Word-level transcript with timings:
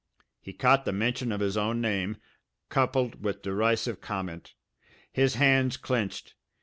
He 0.39 0.51
caught 0.51 0.85
the 0.85 0.91
mention 0.91 1.31
of 1.31 1.41
his 1.41 1.55
own 1.55 1.79
name, 1.79 2.17
coupled 2.69 3.21
with 3.23 3.43
derisive 3.43 4.01
comment. 4.01 4.55
His 5.11 5.35
hands 5.35 5.77
clenched. 5.77 6.33